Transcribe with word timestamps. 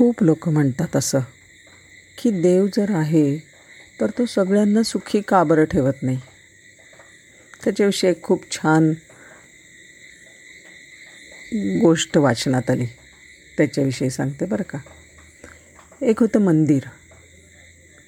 खूप 0.00 0.22
लोक 0.22 0.48
म्हणतात 0.48 0.96
असं 0.96 1.18
की 2.22 2.30
देव 2.30 2.66
जर 2.66 2.90
आहे 2.90 3.38
तर 4.00 4.10
तो 4.18 4.26
सगळ्यांना 4.26 4.82
सुखी 4.82 5.20
का 5.20 5.44
बरं 5.44 5.64
ठेवत 5.64 5.92
नाही? 6.02 6.18
त्याच्याविषयी 7.64 8.10
एक 8.10 8.22
खूप 8.22 8.50
छान 8.50 8.90
गोष्ट 11.82 12.18
वाचनात 12.18 12.70
आली. 12.70 12.86
त्याच्याविषयी 13.56 14.10
सांगते 14.10 14.44
बरं 14.44 14.62
का. 14.62 14.78
एक 16.02 16.20
होतं 16.20 16.40
मंदिर. 16.40 16.82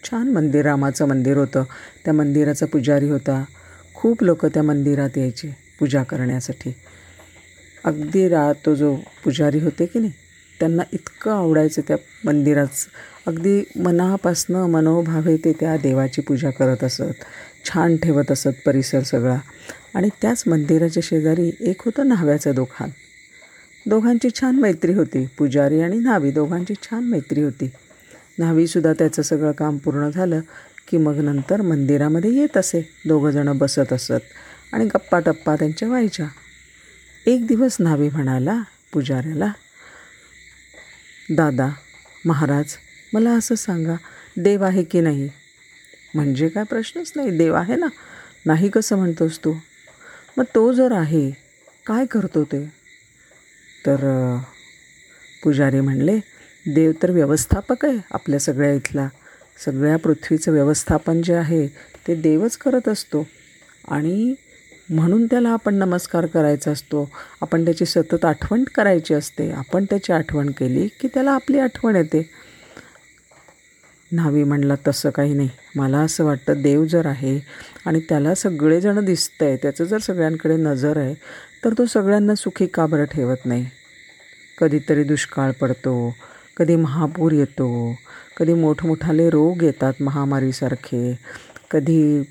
छान 0.04 0.28
मंदिर 0.28 0.64
रामाचं 0.64 1.08
मंदिर 1.08 1.36
होतं. 1.36 1.64
त्या 2.04 2.14
मंदिराचा 2.14 2.66
पुजारी 2.66 3.08
होता. 3.08 3.44
खूप 3.94 4.22
लोक 4.22 4.46
त्या 4.46 4.62
मंदिरात 4.62 5.18
यायचे 5.18 5.56
पूजा 5.78 6.02
करण्यासाठी. 6.02 6.74
अगदी 7.84 8.28
रा 8.28 8.52
तो 8.66 8.74
जो 8.74 8.96
पुजारी 9.24 9.60
होते 9.60 9.86
की 9.86 9.98
नाही 9.98 10.21
त्यांना 10.62 10.82
इतकं 10.92 11.30
आवडायचं 11.30 11.82
त्या 11.88 11.96
मंदिराचं. 12.24 12.88
अगदी 13.26 13.64
मनापासनं 13.76 14.66
मनोभावे 14.66 15.36
ते 15.36 15.52
त्या 15.52 15.76
देवाची 15.76 16.22
पूजा 16.22 16.50
करत 16.50 16.84
असत. 16.84 17.24
छान 17.64 17.96
ठेवत 17.96 18.30
असत 18.30 18.48
परिसर 18.66 19.00
सगळा. 19.00 19.36
आणि 19.94 20.08
त्याच 20.22 20.44
मंदिराच्या 20.46 21.00
शेजारी 21.06 21.50
एक 21.60 21.82
होतं 21.84 22.08
न्हाव्याचं 22.08 22.54
दोघान 22.54 22.90
दोघांची 23.86 24.28
छान 24.30 24.56
मैत्री 24.56 24.92
होती. 24.92 25.26
पुजारी 25.38 25.80
आणि 25.80 25.96
न्हावी 25.96 26.30
दोघांची 26.30 26.74
छान 26.74 27.04
मैत्री 27.04 27.42
होती. 27.42 27.70
न्हावीसुद्धा 28.38 28.92
त्याचं 28.92 29.22
सगळं 29.22 29.52
काम 29.52 29.76
पूर्ण 29.76 30.10
झालं 30.10 30.40
की 30.90 30.96
मग 30.96 31.16
नंतर 31.16 31.60
मंदिरामध्ये 31.60 32.32
येत 32.34 32.56
असे. 32.56 32.88
दोघंजणं 33.06 33.58
बसत 33.58 33.92
असत 33.92 34.30
आणि 34.72 34.84
गप्पा 34.84 35.18
टप्पा 35.18 35.56
त्यांच्या 35.56 35.88
व्हायच्या. 35.88 36.26
एक 37.26 37.46
दिवस 37.46 37.76
न्हावी 37.80 38.08
म्हणाला 38.08 38.62
पुजाऱ्याला 38.92 39.52
दादा 41.36 41.68
महाराज 42.26 42.76
मला 43.12 43.30
असं 43.30 43.54
सांगा 43.54 43.94
देव 44.36 44.64
आहे 44.64 44.84
की 44.84 45.00
नाही? 45.00 45.28
म्हणजे 46.14 46.48
काय 46.48 46.64
प्रश्नच 46.64 47.12
नाही 47.16 47.38
देव 47.38 47.54
आहे 47.54 47.76
ना? 47.76 47.86
नाही 48.46 48.68
कसं 48.68 48.96
म्हणतोस 48.96 49.38
तू? 49.44 49.54
मग 50.36 50.44
तो 50.54 50.72
जर 50.72 50.92
आहे 50.92 51.30
काय 51.86 52.06
करतो 52.06 52.44
ते? 52.44 52.64
तर 53.86 53.96
पुजारी 55.44 55.80
म्हणले 55.80 56.18
देव 56.66 56.92
तर 57.02 57.10
व्यवस्थापक 57.10 57.84
आहे 57.84 57.98
आपल्या 58.12 58.38
सगळ्या 58.38 58.72
इथला. 58.72 59.08
सगळ्या 59.64 59.96
पृथ्वीचं 59.96 60.52
व्यवस्थापन 60.52 61.22
जे 61.22 61.34
आहे 61.34 61.66
ते 62.06 62.14
देवच 62.14 62.56
करत 62.56 62.88
असतो. 62.88 63.26
आणि 63.88 64.34
म्हणून 64.88 65.26
त्याला 65.26 65.48
आपण 65.48 65.74
नमस्कार 65.74 66.26
करायचा 66.26 66.70
असतो. 66.70 67.08
आपण 67.42 67.64
त्याची 67.64 67.84
सतत 67.86 68.24
आठवण 68.24 68.64
करायची 68.74 69.14
असते. 69.14 69.50
आपण 69.50 69.84
त्याची 69.84 70.12
आठवण 70.12 70.50
केली 70.50 70.86
की 71.00 71.08
त्याला 71.08 71.32
आपली 71.32 71.58
आठवण 71.58 71.96
येते. 71.96 72.22
न्हावी 74.10 74.42
म्हणला 74.44 74.74
तसं 74.88 75.10
काही 75.10 75.34
नाही. 75.34 75.48
मला 75.76 75.98
असं 75.98 76.24
वाटतं 76.24 76.62
देव 76.62 76.84
जर 76.84 77.06
आहे 77.06 77.38
आणि 77.86 78.00
त्याला 78.00 78.34
सगळेजणं 78.34 79.04
दिसतं 79.04 79.44
आहे 79.46 79.56
त्याचं 79.56 79.84
जर 79.84 79.98
सगळ्यांकडे 79.98 80.56
नजर 80.56 80.98
आहे 80.98 81.14
तर 81.64 81.74
तो 81.78 81.86
सगळ्यांना 81.86 82.34
सुखी 82.34 82.66
का 82.66 82.86
बरं 82.86 83.04
ठेवत 83.04 83.46
नाही? 83.46 83.64
कधीतरी 84.58 85.04
दुष्काळ 85.04 85.50
पडतो 85.60 85.92
कधी 86.56 86.76
महापूर 86.76 87.32
येतो 87.32 87.68
कधी 88.36 88.54
मोठमोठाले 88.54 89.28
रोग 89.30 89.62
येतात 89.62 90.02
महामारीसारखे 90.02 91.12
कधी 91.70 92.22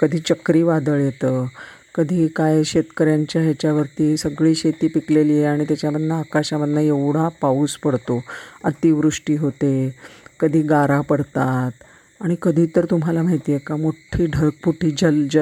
कधी 0.00 0.18
चक्रीवादळ 0.28 1.00
येतं 1.00 1.46
कधी 1.94 2.26
काय 2.36 2.62
शेतकऱ्यांच्या 2.66 3.42
ह्याच्यावरती 3.42 4.16
सगळी 4.16 4.54
शेती 4.54 4.88
पिकलेली 4.88 5.34
आहे 5.34 5.44
आणि 5.46 5.64
त्याच्यामधनं 5.68 6.14
आकाशामधनं 6.14 6.80
एवढा 6.80 7.28
पाऊस 7.42 7.76
पडतो 7.84 8.20
अतिवृष्टी 8.64 9.36
होते 9.36 9.72
कधी 10.40 10.62
गारा 10.62 11.00
पडतात. 11.10 11.70
आणि 12.20 12.34
कधी 12.42 12.66
तर 12.76 12.84
तुम्हाला 12.90 13.22
माहिती 13.22 13.52
आहे 13.52 13.60
का 13.66 13.76
मोठी 13.76 14.26
ढगफुटी 14.32 14.90
जल 14.98 15.26
ज 15.32 15.38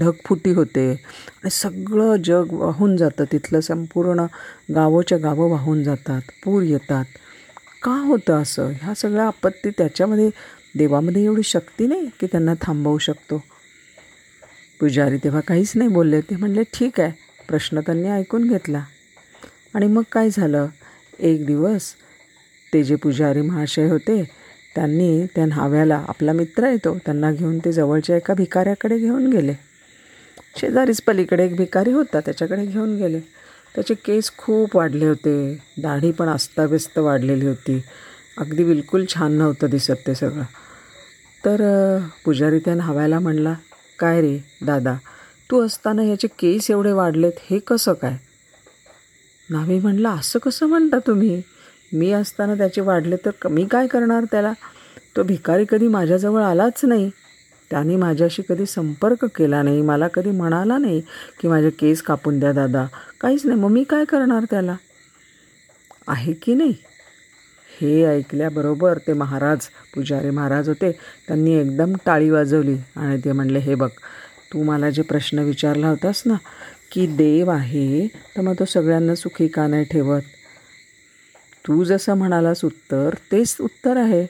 ढगफुटी 0.00 0.50
होते. 0.54 0.90
आणि 0.90 1.50
सगळं 1.50 2.16
जग 2.24 2.52
वाहून 2.52 2.96
जातं. 2.96 3.24
तिथलं 3.32 3.60
संपूर्ण 3.60 4.24
गावोच्या 4.74 5.18
गावं 5.18 5.50
वाहून 5.50 5.82
जातात 5.84 6.30
पूर 6.44 6.62
येतात. 6.62 7.04
का 7.82 7.92
होतं 8.06 8.42
असं? 8.42 8.70
ह्या 8.82 8.94
सगळ्या 8.96 9.26
आपत्ती 9.26 9.70
त्याच्यामध्ये 9.78 10.30
देवामध्ये 10.78 11.24
एवढी 11.24 11.42
शक्ती 11.42 11.86
नाही 11.86 12.08
की 12.20 12.26
त्यांना 12.26 12.54
थांबवू 12.62 12.98
शकतो. 12.98 13.42
पुजारी 14.80 15.16
तेव्हा 15.16 15.40
काहीच 15.40 15.72
नाही 15.74 15.90
बोलले. 15.90 16.20
ते 16.20 16.36
म्हणले 16.36 16.62
ठीक 16.62 17.00
आहे. 17.00 17.12
प्रश्न 17.48 17.80
त्यांनी 17.80 18.08
ऐकून 18.08 18.48
घेतला. 18.48 18.84
आणि 19.74 19.86
मग 19.86 20.02
काय 20.12 20.28
झालं? 20.32 20.66
एक 21.18 21.46
दिवस 21.46 21.94
ते 22.74 22.82
जे 22.82 22.94
पुजारी 22.94 23.40
महाशय 23.40 23.88
होते 23.88 24.30
त्यांनी 24.74 25.26
त्या 25.26 25.46
न्हाव्याला 25.46 26.04
आपला 26.08 26.32
मित्र 26.32 26.68
येतो 26.68 26.98
त्यांना 26.98 27.32
घेऊन 27.32 27.58
ते 27.58 27.72
जवळच्या 27.72 28.16
एका 28.16 28.34
भिकाऱ्याकडे 28.34 28.98
घेऊन 28.98 29.30
गेले. 29.30 29.54
शेजारीच 30.60 31.02
पलीकडे 31.02 31.44
एक 31.44 31.56
भिकारी 31.56 31.92
होता 31.92 32.20
त्याच्याकडे 32.20 32.66
घेऊन 32.66 32.96
गेले. 32.96 33.20
त्याचे 33.74 33.94
केस 33.94 34.32
खूप 34.36 34.76
वाढले 34.76 35.06
होते. 35.06 35.62
दाढी 35.78 36.12
पण 36.12 36.28
अस्ताव्यस्त 36.28 36.98
वाढलेली 36.98 37.46
होती. 37.46 37.82
अगदी 38.38 38.64
बिलकुल 38.64 39.04
छान 39.08 39.32
नव्हतं 39.32 39.70
दिसत 39.70 39.94
ते 40.06 40.14
सगळं. 40.14 40.42
तर 41.44 41.60
पुजारी 42.24 42.58
त्या 42.58 42.74
न्हावायला 42.74 43.18
म्हणला 43.18 43.54
काय 43.98 44.20
रे 44.20 44.38
दादा 44.62 44.94
तू 45.50 45.66
असताना 45.66 46.02
ह्याचे 46.02 46.28
केस 46.28 46.70
एवढे 46.70 46.92
वाढलेत 46.92 47.32
हे 47.50 47.58
कसं 47.58 47.92
काय? 47.92 48.16
न्हावी 49.50 49.78
म्हणला 49.78 50.10
असं 50.10 50.38
कसं 50.38 50.66
म्हणता 50.66 50.98
तुम्ही? 50.98 51.42
मी 51.92 52.12
असताना 52.12 52.54
त्याचे 52.54 52.80
वाढले 52.80 53.16
तर 53.16 53.48
मी 53.48 53.64
काय 53.64 53.86
करणार 53.86 54.24
त्याला? 54.24 54.52
तो 55.16 55.22
भिकारी 55.22 55.64
कधी 55.68 55.88
माझ्याजवळ 55.88 56.42
आलाच 56.42 56.84
नाही. 56.84 57.10
त्याने 57.70 57.96
माझ्याशी 57.96 58.42
कधी 58.48 58.66
संपर्क 58.66 59.24
केला 59.24 59.62
नाही 59.62 59.82
मला 59.82 60.08
कधी 60.08 60.30
म्हणाला 60.30 60.78
नाही 60.78 61.02
की 61.40 61.48
माझे 61.48 61.70
केस 61.70 62.02
कापून 62.02 62.38
द्या 62.38 62.52
दादा. 62.52 62.86
काहीच 63.20 63.46
नाही 63.46 63.60
मग 63.60 63.70
मी 63.70 63.84
काय 63.84 64.04
करणार 64.04 64.44
त्याला? 64.50 64.76
आहे 66.08 66.32
की 66.32 66.54
नाही? 66.54 66.74
हे 67.80 68.04
ऐकल्याबरोबर 68.04 68.98
ते 68.98 69.12
महाराज 69.12 69.66
पुजारी 69.94 70.30
महाराज 70.30 70.68
होते 70.68 70.90
त्यांनी 71.28 71.54
एकदम 71.54 71.94
टाळी 72.06 72.30
वाजवली 72.30 72.76
आणि 72.96 73.18
ते 73.24 73.32
म्हणले 73.32 73.58
हे 73.58 73.74
बघ 73.74 73.88
तू 74.52 74.62
मला 74.62 74.90
जे 74.90 75.02
प्रश्न 75.02 75.38
विचारला 75.38 75.88
होतास 75.88 76.22
ना 76.26 76.34
की 76.92 77.06
देव 77.06 77.50
आहे 77.50 78.06
तर 78.36 78.40
मग 78.40 78.54
तो 78.58 78.64
सगळ्यांना 78.64 79.14
सुखी 79.14 79.48
का 79.48 79.66
नाही 79.66 79.84
ठेवत? 79.84 80.20
तू 81.68 81.84
जसं 81.84 82.14
म्हणालास 82.14 82.64
उत्तर 82.64 83.14
तेच 83.32 83.56
उत्तर 83.60 83.96
आहे. 83.96 84.24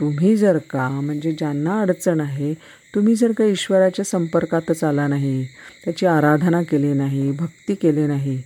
तुम्ही 0.00 0.36
जर 0.36 0.58
का 0.70 0.88
म्हणजे 0.88 1.32
ज्यांना 1.32 1.80
अडचण 1.80 2.20
आहे 2.20 2.52
तुम्ही 2.94 3.14
जर 3.14 3.32
का 3.32 3.44
ईश्वराच्या 3.44 4.04
संपर्कातच 4.04 4.84
आला 4.84 5.06
नाही 5.06 5.44
त्याची 5.84 6.06
आराधना 6.06 6.62
केली 6.62 6.92
नाही 6.92 7.30
भक्ती 7.30 7.74
केली 7.74 8.06
नाही 8.06 8.40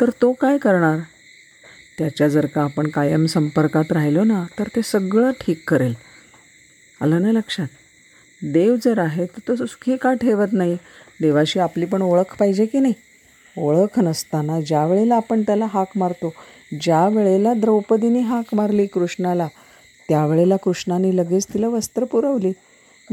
तर 0.00 0.10
तो 0.22 0.32
काय 0.32 0.58
करणार? 0.58 0.98
त्याच्या 1.98 2.28
जर 2.28 2.46
का 2.46 2.62
आपण 2.62 2.88
कायम 2.88 3.26
संपर्कात 3.26 3.92
राहिलो 3.92 4.24
ना 4.24 4.44
तर 4.58 4.68
ते 4.76 4.82
सगळं 4.82 5.30
ठीक 5.30 5.62
करेल. 5.68 5.94
आलं 7.02 7.22
ना 7.22 7.32
लक्षात? 7.32 7.66
देव 8.42 8.76
जर 8.84 8.98
आहे 8.98 9.26
तर 9.26 9.40
तो 9.48 9.66
सुखी 9.66 9.96
का 9.96 10.12
ठेवत 10.12 10.52
नाही? 10.52 10.76
देवाशी 11.20 11.58
आपली 11.58 11.86
पण 11.86 12.02
ओळख 12.02 12.36
पाहिजे 12.40 12.66
की 12.66 12.80
नाही? 12.80 12.94
ओळख 13.56 13.98
नसताना 13.98 14.60
ज्या 14.60 14.86
वेळेला 14.86 15.16
आपण 15.16 15.42
त्याला 15.42 15.66
हाक 15.70 15.96
मारतो 15.96 16.32
ज्या 16.80 17.08
वेळेला 17.08 17.54
द्रौपदीने 17.54 18.20
हाक 18.20 18.54
मारली 18.54 18.86
कृष्णाला 18.86 19.48
त्यावेळेला 20.08 20.56
कृष्णाने 20.56 21.16
लगेच 21.16 21.46
तिला 21.54 21.68
वस्त्र 21.68 22.04
पुरवली. 22.04 22.52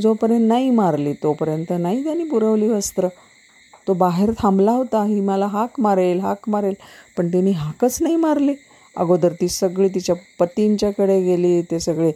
जोपर्यंत 0.02 0.48
नाही 0.48 0.70
मारली 0.70 1.14
तोपर्यंत 1.14 1.74
नाही 1.80 2.04
त्यांनी 2.04 2.24
पुरवली 2.24 2.68
वस्त्र. 2.68 3.08
तो 3.88 3.94
बाहेर 3.94 4.32
थांबला 4.32 4.72
होता 4.72 5.04
ही 5.04 5.22
मला 5.22 5.48
हाक 5.48 5.80
मारेल 5.80 6.20
हाक 6.20 6.50
मारेल 6.50 6.74
पण 7.18 7.28
तिने 7.28 7.52
हाकच 7.52 7.98
नाही 8.02 8.16
मारली. 8.16 8.54
अगोदर 8.96 9.34
ती 9.42 9.48
सगळी 9.50 9.88
तिच्या 9.90 10.16
पतींच्याकडे 10.40 11.20
गेली 11.22 11.62
ते 11.72 11.80
सगळे 11.80 12.12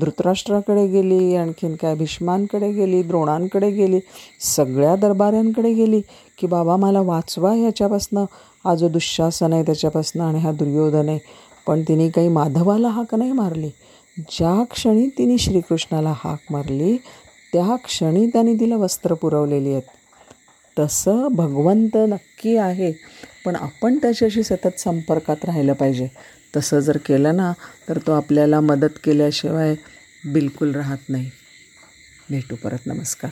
धृतराष्ट्राकडे 0.00 0.86
गेली 0.88 1.34
आणखीन 1.36 1.74
काय 1.76 1.94
भीष्मांकडे 1.94 2.70
गेली 2.72 3.02
द्रोणांकडे 3.02 3.70
गेली 3.70 4.00
सगळ्या 4.46 4.94
दरबाऱ्यांकडे 4.96 5.72
गेली 5.74 6.00
की 6.38 6.46
बाबा 6.46 6.76
मला 6.76 7.00
वाचवा 7.00 7.52
ह्याच्यापासनं. 7.54 8.24
हा 8.64 8.74
जो 8.74 8.88
दुःशासन 8.88 9.52
आहे 9.52 9.62
त्याच्यापासनं 9.62 10.24
आणि 10.24 10.38
हा 10.38 10.52
दुर्योधन 10.52 11.08
आहे. 11.08 11.18
पण 11.66 11.82
तिने 11.88 12.08
काही 12.10 12.28
माधवाला 12.28 12.88
हाक 12.88 13.14
नाही 13.14 13.32
मारली. 13.32 13.70
ज्या 14.30 14.62
क्षणी 14.70 15.06
तिने 15.18 15.38
श्रीकृष्णाला 15.38 16.12
हाक 16.16 16.52
मारली 16.52 16.96
त्या 17.52 17.76
क्षणी 17.84 18.26
त्याने 18.26 18.54
तिला 18.60 18.76
वस्त्र 18.76 19.14
पुरवलेली 19.14 19.72
आहेत. 19.72 19.82
तसं 20.78 21.28
भगवंत 21.32 21.96
नक्की 21.96 22.56
आहे. 22.56 22.92
पण 23.44 23.56
आपण 23.56 23.98
त्याच्याशी 23.98 24.42
सतत 24.42 24.78
संपर्कात 24.78 25.44
राहिलं 25.44 25.72
पाहिजे. 25.72 26.08
तसं 26.56 26.80
जर 26.80 26.96
केलं 26.96 27.36
ना 27.36 27.52
तर 27.88 27.98
तो 27.98 28.12
आपल्याला 28.12 28.60
मदत 28.60 28.98
केल्याशिवाय 29.04 29.74
बिलकुल 30.24 30.74
राहत 30.74 30.98
नाही. 31.08 31.30
भेटू 32.30 32.56
परत. 32.56 32.78
नमस्कार. 32.86 33.30